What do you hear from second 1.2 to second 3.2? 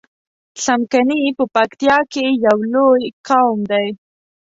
په پکتیا کی یو لوی